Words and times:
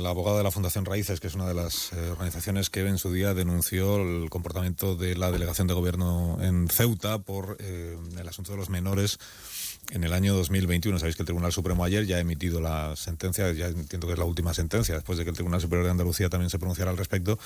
el 0.00 0.06
abogado 0.06 0.38
de 0.38 0.42
la 0.42 0.50
Fundación 0.50 0.84
Raíces, 0.84 1.20
que 1.20 1.26
es 1.26 1.34
una 1.34 1.46
de 1.46 1.54
las 1.54 1.92
eh, 1.92 2.10
organizaciones 2.10 2.70
que 2.70 2.86
en 2.86 2.98
su 2.98 3.12
día 3.12 3.34
denunció 3.34 3.96
el 3.96 4.30
comportamiento 4.30 4.96
de 4.96 5.14
la 5.14 5.30
delegación 5.30 5.66
de 5.66 5.74
gobierno 5.74 6.38
en 6.40 6.68
Ceuta 6.68 7.18
por 7.18 7.58
eh, 7.60 7.96
el 8.18 8.28
asunto 8.28 8.52
de 8.52 8.58
los 8.58 8.70
menores 8.70 9.18
en 9.90 10.04
el 10.04 10.12
año 10.12 10.34
2021. 10.34 10.98
Sabéis 10.98 11.16
que 11.16 11.22
el 11.22 11.26
Tribunal 11.26 11.52
Supremo 11.52 11.84
ayer 11.84 12.06
ya 12.06 12.16
ha 12.16 12.20
emitido 12.20 12.60
la 12.60 12.96
sentencia, 12.96 13.52
ya 13.52 13.66
entiendo 13.66 14.06
que 14.06 14.14
es 14.14 14.18
la 14.18 14.24
última 14.24 14.54
sentencia, 14.54 14.94
después 14.94 15.18
de 15.18 15.24
que 15.24 15.30
el 15.30 15.36
Tribunal 15.36 15.60
Superior 15.60 15.84
de 15.84 15.90
Andalucía 15.90 16.28
también 16.28 16.50
se 16.50 16.58
pronunciara 16.58 16.90
al 16.90 16.96
respecto, 16.96 17.38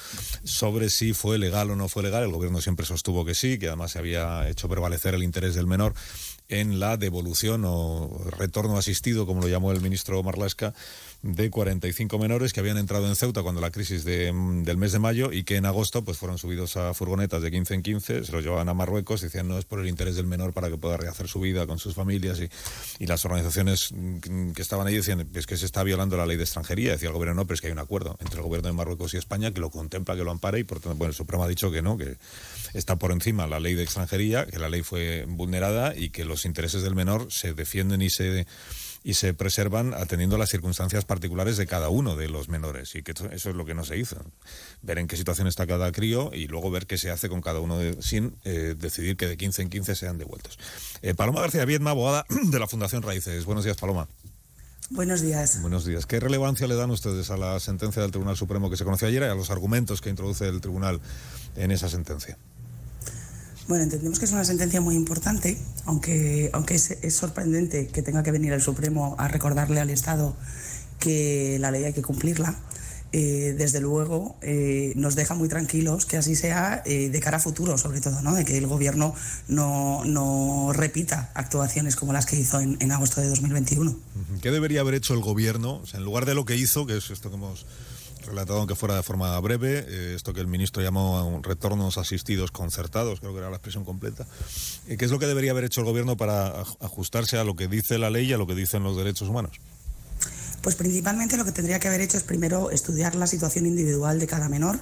sobre 0.44 0.90
si 0.90 1.12
fue 1.12 1.38
legal 1.38 1.70
o 1.70 1.76
no 1.76 1.88
fue 1.88 2.02
legal. 2.02 2.22
El 2.22 2.32
gobierno 2.32 2.60
siempre 2.60 2.86
sostuvo 2.86 3.24
que 3.24 3.34
sí, 3.34 3.58
que 3.58 3.68
además 3.68 3.92
se 3.92 3.98
había 3.98 4.48
hecho 4.48 4.68
prevalecer 4.68 5.14
el 5.14 5.22
interés 5.22 5.54
del 5.54 5.66
menor 5.66 5.94
en 6.48 6.78
la 6.78 6.96
devolución 6.96 7.64
o 7.64 8.20
retorno 8.38 8.76
asistido, 8.76 9.26
como 9.26 9.40
lo 9.40 9.48
llamó 9.48 9.72
el 9.72 9.80
ministro 9.80 10.22
Marlasca, 10.22 10.74
de 11.24 11.48
45 11.48 12.18
menores 12.18 12.52
que 12.52 12.60
habían 12.60 12.76
entrado 12.76 13.08
en 13.08 13.16
Ceuta 13.16 13.42
cuando 13.42 13.62
la 13.62 13.70
crisis 13.70 14.04
del 14.04 14.76
mes 14.76 14.92
de 14.92 14.98
mayo 14.98 15.32
y 15.32 15.44
que 15.44 15.56
en 15.56 15.64
agosto 15.64 16.04
pues 16.04 16.18
fueron 16.18 16.36
subidos 16.36 16.76
a 16.76 16.92
furgonetas 16.92 17.40
de 17.40 17.50
15 17.50 17.74
en 17.74 17.82
15, 17.82 18.24
se 18.24 18.32
los 18.32 18.44
llevaban 18.44 18.68
a 18.68 18.74
Marruecos 18.74 19.22
y 19.22 19.26
decían 19.26 19.48
no 19.48 19.58
es 19.58 19.64
por 19.64 19.80
el 19.80 19.88
interés 19.88 20.16
del 20.16 20.26
menor 20.26 20.52
para 20.52 20.68
que 20.68 20.76
pueda 20.76 20.98
rehacer 20.98 21.26
su 21.26 21.40
vida 21.40 21.66
con 21.66 21.78
sus 21.78 21.94
familias 21.94 22.40
y, 22.40 22.50
y 23.02 23.06
las 23.06 23.24
organizaciones 23.24 23.94
que 24.54 24.60
estaban 24.60 24.86
ahí 24.86 24.96
decían 24.96 25.26
es 25.32 25.46
que 25.46 25.56
se 25.56 25.64
está 25.64 25.82
violando 25.82 26.18
la 26.18 26.26
ley 26.26 26.36
de 26.36 26.44
extranjería, 26.44 26.92
decía 26.92 27.08
el 27.08 27.14
gobierno 27.14 27.40
no, 27.40 27.46
pero 27.46 27.54
es 27.54 27.62
que 27.62 27.68
hay 27.68 27.72
un 27.72 27.78
acuerdo 27.78 28.18
entre 28.20 28.36
el 28.36 28.42
gobierno 28.42 28.68
de 28.68 28.74
Marruecos 28.74 29.14
y 29.14 29.16
España 29.16 29.50
que 29.50 29.60
lo 29.60 29.70
contempla, 29.70 30.16
que 30.16 30.24
lo 30.24 30.30
ampara 30.30 30.58
y 30.58 30.64
por 30.64 30.80
tanto 30.80 30.98
bueno, 30.98 31.12
el 31.12 31.16
Supremo 31.16 31.44
ha 31.44 31.48
dicho 31.48 31.70
que 31.70 31.80
no, 31.80 31.96
que 31.96 32.18
está 32.74 32.96
por 32.96 33.12
encima 33.12 33.46
la 33.46 33.60
ley 33.60 33.72
de 33.72 33.82
extranjería, 33.82 34.44
que 34.44 34.58
la 34.58 34.68
ley 34.68 34.82
fue 34.82 35.24
vulnerada 35.26 35.96
y 35.96 36.10
que 36.10 36.26
los 36.26 36.43
intereses 36.44 36.82
del 36.82 36.94
menor 36.94 37.30
se 37.30 37.54
defienden 37.54 38.02
y 38.02 38.10
se 38.10 38.46
y 39.06 39.14
se 39.14 39.34
preservan 39.34 39.92
atendiendo 39.92 40.38
las 40.38 40.48
circunstancias 40.48 41.04
particulares 41.04 41.58
de 41.58 41.66
cada 41.66 41.90
uno 41.90 42.16
de 42.16 42.30
los 42.30 42.48
menores. 42.48 42.94
Y 42.94 43.02
que 43.02 43.12
eso 43.12 43.50
es 43.50 43.54
lo 43.54 43.66
que 43.66 43.74
no 43.74 43.84
se 43.84 43.98
hizo. 43.98 44.16
Ver 44.80 44.98
en 44.98 45.06
qué 45.06 45.18
situación 45.18 45.46
está 45.46 45.66
cada 45.66 45.92
crío 45.92 46.30
y 46.32 46.48
luego 46.48 46.70
ver 46.70 46.86
qué 46.86 46.96
se 46.96 47.10
hace 47.10 47.28
con 47.28 47.42
cada 47.42 47.60
uno 47.60 47.78
sin 48.00 48.34
eh, 48.44 48.74
decidir 48.76 49.18
que 49.18 49.28
de 49.28 49.36
15 49.36 49.62
en 49.62 49.68
15 49.68 49.94
sean 49.94 50.16
devueltos. 50.16 50.58
Eh, 51.02 51.12
Paloma 51.12 51.42
García 51.42 51.66
Viedma, 51.66 51.90
abogada 51.90 52.24
de 52.44 52.58
la 52.58 52.66
Fundación 52.66 53.02
Raíces. 53.02 53.44
Buenos 53.44 53.64
días, 53.64 53.76
Paloma. 53.76 54.08
Buenos 54.88 55.20
días. 55.20 55.60
Buenos 55.60 55.84
días. 55.84 56.06
¿Qué 56.06 56.18
relevancia 56.18 56.66
le 56.66 56.74
dan 56.74 56.90
ustedes 56.90 57.30
a 57.30 57.36
la 57.36 57.60
sentencia 57.60 58.00
del 58.00 58.10
Tribunal 58.10 58.36
Supremo 58.36 58.70
que 58.70 58.78
se 58.78 58.84
conoció 58.84 59.08
ayer 59.08 59.22
y 59.22 59.26
a 59.26 59.34
los 59.34 59.50
argumentos 59.50 60.00
que 60.00 60.08
introduce 60.08 60.48
el 60.48 60.62
Tribunal 60.62 61.00
en 61.56 61.70
esa 61.70 61.90
sentencia? 61.90 62.38
Bueno, 63.66 63.84
entendemos 63.84 64.18
que 64.18 64.26
es 64.26 64.32
una 64.32 64.44
sentencia 64.44 64.80
muy 64.82 64.94
importante, 64.94 65.56
aunque, 65.86 66.50
aunque 66.52 66.74
es, 66.74 67.14
sorprendente 67.14 67.86
que 67.86 68.02
tenga 68.02 68.22
que 68.22 68.30
venir 68.30 68.52
el 68.52 68.60
Supremo 68.60 69.16
a 69.18 69.28
recordarle 69.28 69.80
al 69.80 69.88
Estado 69.88 70.36
que 70.98 71.56
la 71.60 71.70
ley 71.70 71.84
hay 71.84 71.92
que 71.94 72.02
cumplirla. 72.02 72.56
Eh, 73.16 73.54
desde 73.56 73.80
luego 73.80 74.36
eh, 74.42 74.92
nos 74.96 75.14
deja 75.14 75.34
muy 75.34 75.48
tranquilos 75.48 76.04
que 76.04 76.16
así 76.16 76.34
sea 76.34 76.82
eh, 76.84 77.10
de 77.10 77.20
cara 77.20 77.36
a 77.36 77.40
futuro, 77.40 77.78
sobre 77.78 78.00
todo, 78.00 78.20
¿no? 78.22 78.34
de 78.34 78.44
que 78.44 78.58
el 78.58 78.66
Gobierno 78.66 79.14
no, 79.46 80.72
repita 80.72 81.30
actuaciones 81.34 81.94
como 81.94 82.12
las 82.12 82.26
que 82.26 82.34
hizo 82.36 82.58
en, 82.58 82.90
agosto 82.90 83.20
de 83.20 83.28
2021. 83.28 83.96
¿Qué 84.42 84.50
debería 84.50 84.80
haber 84.80 84.94
hecho 84.94 85.14
el 85.14 85.20
Gobierno? 85.20 85.80
En 85.94 86.02
lugar 86.02 86.26
de 86.26 86.34
lo 86.34 86.44
que 86.44 86.56
hizo, 86.56 86.86
que 86.86 86.96
es 86.96 87.08
esto 87.10 87.30
que 87.30 87.36
hemos 87.36 87.66
relatado 88.26 88.58
aunque 88.58 88.74
fuera 88.74 88.96
de 88.96 89.02
forma 89.02 89.38
breve, 89.40 89.84
eh, 89.86 90.14
esto 90.14 90.32
que 90.32 90.40
el 90.40 90.46
ministro 90.46 90.82
llamó 90.82 91.40
retornos 91.42 91.98
asistidos 91.98 92.50
concertados, 92.50 93.20
creo 93.20 93.32
que 93.32 93.38
era 93.38 93.50
la 93.50 93.56
expresión 93.56 93.84
completa. 93.84 94.26
Eh, 94.88 94.96
¿Qué 94.96 95.04
es 95.04 95.10
lo 95.10 95.18
que 95.18 95.26
debería 95.26 95.52
haber 95.52 95.64
hecho 95.64 95.80
el 95.80 95.86
gobierno 95.86 96.16
para 96.16 96.60
ajustarse 96.80 97.38
a 97.38 97.44
lo 97.44 97.56
que 97.56 97.68
dice 97.68 97.98
la 97.98 98.10
ley 98.10 98.26
y 98.26 98.32
a 98.32 98.38
lo 98.38 98.46
que 98.46 98.54
dicen 98.54 98.82
los 98.82 98.96
derechos 98.96 99.28
humanos? 99.28 99.52
Pues 100.62 100.76
principalmente 100.76 101.36
lo 101.36 101.44
que 101.44 101.52
tendría 101.52 101.78
que 101.78 101.88
haber 101.88 102.00
hecho 102.00 102.16
es 102.16 102.22
primero 102.22 102.70
estudiar 102.70 103.14
la 103.16 103.26
situación 103.26 103.66
individual 103.66 104.18
de 104.18 104.26
cada 104.26 104.48
menor, 104.48 104.78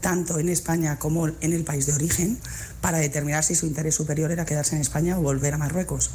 tanto 0.00 0.40
en 0.40 0.48
España 0.48 0.98
como 0.98 1.28
en 1.28 1.52
el 1.52 1.62
país 1.62 1.86
de 1.86 1.92
origen, 1.92 2.38
para 2.80 2.98
determinar 2.98 3.44
si 3.44 3.54
su 3.54 3.66
interés 3.66 3.94
superior 3.94 4.32
era 4.32 4.44
quedarse 4.44 4.74
en 4.74 4.82
España 4.82 5.18
o 5.18 5.22
volver 5.22 5.54
a 5.54 5.58
Marruecos 5.58 6.10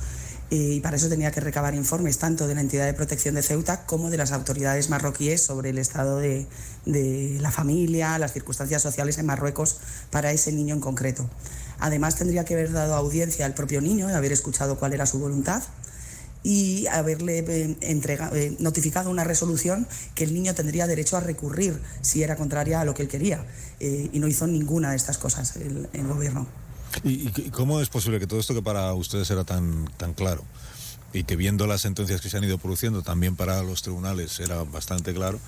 y 0.50 0.79
para 0.81 0.97
eso 0.97 1.09
tenía 1.09 1.31
que 1.31 1.39
recabar 1.39 1.73
informes 1.73 2.19
tanto 2.19 2.47
de 2.47 2.53
la 2.53 2.61
entidad 2.61 2.85
de 2.85 2.94
protección 2.94 3.33
de 3.35 3.41
Ceuta 3.41 3.85
como 3.85 4.11
de 4.11 4.17
las 4.17 4.31
autoridades 4.31 4.89
marroquíes 4.89 5.41
sobre 5.41 5.72
el 5.72 5.79
estado 5.79 6.19
de, 6.19 6.47
la 6.85 7.51
familia, 7.51 8.17
las 8.19 8.33
circunstancias 8.33 8.81
sociales 8.81 9.17
en 9.17 9.25
Marruecos 9.25 9.78
para 10.11 10.31
ese 10.31 10.51
niño 10.51 10.75
en 10.75 10.81
concreto. 10.81 11.28
Además, 11.79 12.16
tendría 12.16 12.45
que 12.45 12.53
haber 12.53 12.72
dado 12.72 12.94
audiencia 12.94 13.45
al 13.45 13.55
propio 13.55 13.81
niño, 13.81 14.07
haber 14.07 14.31
escuchado 14.31 14.78
cuál 14.78 14.94
era 14.94 15.05
su 15.07 15.19
voluntad 15.19 15.63
y 16.44 16.85
haberle 16.88 17.39
eh, 17.39 17.75
eh, 17.81 18.55
notificado 18.59 19.09
una 19.09 19.23
resolución 19.23 19.88
que 20.13 20.25
el 20.25 20.34
niño 20.35 20.53
tendría 20.53 20.85
derecho 20.85 21.17
a 21.17 21.22
recurrir 21.22 21.81
si 22.01 22.22
era 22.22 22.35
contraria 22.35 22.81
a 22.81 22.85
lo 22.85 22.94
que 22.94 23.01
él 23.01 23.07
quería. 23.07 23.44
Eh, 23.79 24.11
y 24.13 24.19
no 24.19 24.28
hizo 24.28 24.45
ninguna 24.45 24.91
de 24.91 24.97
estas 24.97 25.17
cosas 25.17 25.55
el 25.55 26.07
gobierno. 26.07 26.64
¿Y, 27.03 27.29
cómo 27.51 27.81
es 27.81 27.89
posible 27.89 28.19
que 28.19 28.28
todo 28.28 28.39
esto 28.39 28.53
que 28.53 28.61
para 28.61 28.94
ustedes 28.94 29.29
era 29.29 29.44
tan, 29.44 29.85
tan 29.97 30.13
claro 30.13 30.44
y 31.13 31.23
que 31.23 31.35
viendo 31.35 31.66
las 31.66 31.81
sentencias 31.81 32.19
que 32.19 32.29
se 32.29 32.38
han 32.38 32.44
ido 32.44 32.57
produciendo 32.57 33.01
también 33.01 33.35
para 33.35 33.63
los 33.63 33.81
tribunales 33.81 34.39
era 34.41 34.63
bastante 34.63 35.13
claro, 35.13 35.39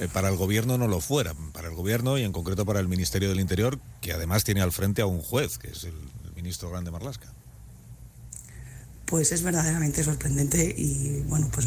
eh, 0.00 0.08
para 0.12 0.28
el 0.28 0.36
gobierno 0.36 0.76
no 0.76 0.88
lo 0.88 1.00
fuera? 1.00 1.34
Para 1.52 1.68
el 1.68 1.74
gobierno 1.74 2.18
y 2.18 2.24
en 2.24 2.32
concreto 2.32 2.66
para 2.66 2.80
el 2.80 2.88
Ministerio 2.88 3.28
del 3.28 3.38
Interior, 3.38 3.78
que 4.00 4.12
además 4.12 4.42
tiene 4.42 4.60
al 4.60 4.72
frente 4.72 5.00
a 5.02 5.06
un 5.06 5.20
juez, 5.20 5.58
que 5.58 5.70
es 5.70 5.84
el, 5.84 5.94
ministro 6.34 6.70
Grande 6.70 6.92
Marlasca 6.92 7.32
pues 9.04 9.32
es 9.32 9.42
verdaderamente 9.42 10.04
sorprendente 10.04 10.72
y 10.76 11.24
bueno, 11.26 11.48
pues 11.50 11.66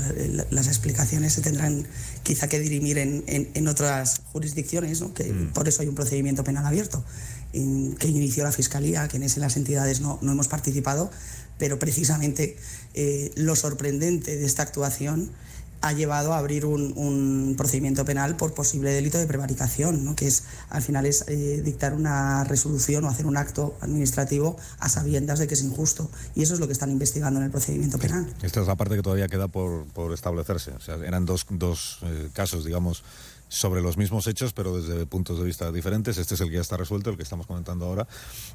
las 0.52 0.68
explicaciones 0.68 1.34
se 1.34 1.42
tendrán 1.42 1.88
quizá 2.24 2.48
que 2.48 2.60
dirimir 2.60 3.00
en, 3.00 3.24
en, 3.28 3.68
otras 3.68 4.22
jurisdicciones, 4.32 5.02
¿no? 5.02 5.12
que 5.14 5.24
mm. 5.26 5.52
por 5.52 5.68
eso 5.68 5.82
hay 5.82 5.88
un 5.88 5.96
procedimiento 5.96 6.44
penal 6.44 6.66
abierto 6.66 7.04
que 7.52 8.08
inició 8.08 8.44
la 8.44 8.52
Fiscalía, 8.52 9.08
que 9.08 9.18
en 9.18 9.24
ese 9.24 9.40
las 9.40 9.58
entidades 9.58 10.02
no, 10.02 10.20
no 10.22 10.32
hemos 10.32 10.48
participado, 10.48 11.12
pero 11.58 11.80
precisamente 11.80 12.58
eh, 12.94 13.32
lo 13.36 13.56
sorprendente 13.56 14.36
de 14.36 14.46
esta 14.46 14.64
actuación 14.64 15.32
ha 15.82 15.94
llevado 15.94 16.34
a 16.34 16.38
abrir 16.38 16.66
un, 16.66 17.56
procedimiento 17.58 18.06
penal 18.06 18.38
por 18.38 18.54
posible 18.54 18.92
delito 18.92 19.18
de 19.18 19.28
prevaricación, 19.28 20.06
¿no? 20.06 20.16
que 20.16 20.28
es 20.28 20.44
al 20.70 20.82
final 20.82 21.06
es 21.06 21.26
eh, 21.28 21.62
dictar 21.64 21.94
una 21.94 22.44
resolución 22.44 23.04
o 23.04 23.10
hacer 23.10 23.26
un 23.26 23.36
acto 23.36 23.76
administrativo 23.82 24.58
a 24.80 24.90
sabiendas 24.90 25.40
de 25.40 25.48
que 25.48 25.56
es 25.56 25.64
injusto. 25.64 26.10
Y 26.36 26.44
eso 26.44 26.54
es 26.54 26.60
lo 26.60 26.68
que 26.68 26.74
están 26.74 26.92
investigando 26.92 27.40
en 27.40 27.48
el 27.48 27.52
procedimiento 27.52 27.98
penal. 27.98 28.32
Esta 28.42 28.62
es 28.62 28.68
la 28.68 28.76
parte 28.76 28.96
que 28.96 29.02
todavía 29.02 29.28
queda 29.28 29.48
por, 29.48 29.86
por 29.88 30.14
establecerse. 30.14 30.72
O 30.72 30.80
sea, 30.80 30.96
eran 30.96 31.26
dos, 31.26 31.46
dos 31.50 32.00
eh, 32.04 32.30
casos, 32.34 32.64
digamos, 32.64 33.04
sobre 33.52 33.82
los 33.82 33.98
mismos 33.98 34.28
hechos, 34.28 34.54
pero 34.54 34.82
desde 34.82 35.06
puntos 35.06 35.38
de 35.38 35.44
vista 35.44 35.74
diferentes. 35.74 36.18
Este 36.18 36.36
es 36.36 36.42
el 36.42 36.48
que 36.48 36.56
ya 36.56 36.62
está 36.62 36.78
resuelto, 36.78 37.10
el 37.10 37.18
que 37.18 37.24
estamos 37.24 37.48
comentando 37.48 37.86
ahora. 37.86 38.08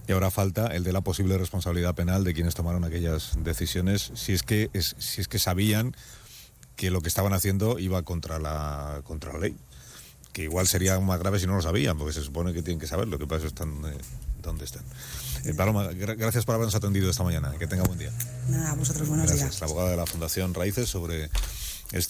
Y 0.09 0.13
ahora 0.13 0.31
falta 0.31 0.69
el 0.69 0.85
de 0.85 0.93
la 0.93 1.03
posible 1.03 1.37
responsabilidad 1.37 1.95
penal 1.95 2.25
de 2.25 2.33
quienes 2.33 2.55
tomaron 2.55 2.83
aquellas 2.83 3.35
decisiones, 3.45 4.11
si 4.15 4.33
es 4.33 4.43
que, 4.43 4.71
es, 4.73 4.97
si 4.99 5.21
es 5.21 5.29
que 5.29 5.39
sabían 5.39 5.95
que 6.77 6.91
lo 6.91 7.03
que 7.03 7.09
estaban 7.09 7.35
haciendo 7.35 7.79
iba 7.79 8.03
contra 8.05 8.39
la, 8.39 9.03
contra 9.05 9.35
la 9.35 9.41
ley. 9.41 9.57
Que 10.33 10.45
igual 10.45 10.67
sería 10.67 10.99
más 10.99 11.19
grave 11.19 11.41
si 11.41 11.47
no 11.47 11.57
lo 11.57 11.63
sabían, 11.63 11.99
porque 11.99 12.15
se 12.15 12.23
supone 12.23 12.55
que 12.55 12.63
tienen 12.63 12.81
que 12.81 12.87
saber 12.87 13.07
lo 13.07 13.19
que 13.19 13.27
pasa 13.27 13.47
están 13.47 13.85
eh, 13.85 13.99
donde 14.41 14.65
están. 14.65 14.83
Eh, 15.45 15.53
Paloma, 15.53 15.89
gracias 15.93 16.47
por 16.47 16.55
habernos 16.55 16.75
atendido 16.75 17.11
esta 17.11 17.23
mañana. 17.23 17.53
Que 17.59 17.67
tenga 17.67 17.83
buen 17.85 17.99
día. 17.99 18.13
Nada, 18.49 18.73
a 18.73 18.75
vosotros 18.75 19.07
buenos 19.09 19.27
gracias. 19.27 19.61
La 19.61 19.67
abogada 19.67 19.91
de 19.91 19.97
la 19.99 20.07
Fundación 20.07 20.55
Raíces 20.55 20.89
sobre 20.89 21.29